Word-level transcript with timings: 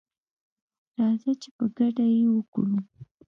راځه 0.97 1.31
چي 1.41 1.49
په 1.57 1.65
ګډه 1.77 2.05
یې 2.15 2.23
وکړو 2.35 2.77